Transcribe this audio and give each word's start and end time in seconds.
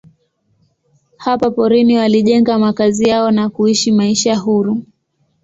Hapa 1.17 1.51
porini 1.51 1.97
walijenga 1.97 2.59
makazi 2.59 3.09
yao 3.09 3.31
na 3.31 3.49
kuishi 3.49 3.91
maisha 3.91 4.35
huru. 4.35 4.83